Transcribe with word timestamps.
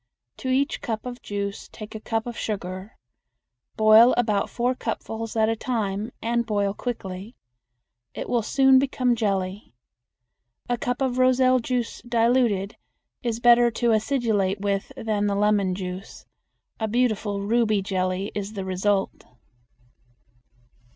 To 0.37 0.49
each 0.49 0.81
cup 0.81 1.05
of 1.05 1.21
juice 1.21 1.69
take 1.71 1.93
a 1.93 1.99
cup 1.99 2.25
of 2.25 2.35
sugar. 2.35 2.97
Boil 3.75 4.15
about 4.17 4.49
four 4.49 4.73
cupfuls 4.73 5.35
at 5.35 5.47
a 5.47 5.55
time 5.55 6.11
and 6.23 6.43
boil 6.43 6.73
quickly. 6.73 7.35
It 8.15 8.27
will 8.27 8.41
soon 8.41 8.79
become 8.79 9.15
jelly. 9.15 9.75
A 10.67 10.75
cup 10.75 11.03
of 11.03 11.19
roselle 11.19 11.59
juice 11.59 12.01
diluted 12.01 12.77
is 13.21 13.39
better 13.39 13.69
to 13.69 13.91
acidulate 13.93 14.59
with 14.59 14.91
than 14.97 15.27
the 15.27 15.35
lemon 15.35 15.75
juice. 15.75 16.25
A 16.79 16.87
beautiful 16.87 17.39
ruby 17.41 17.83
jelly 17.83 18.31
is 18.33 18.53
the 18.53 18.65
result. 18.65 19.25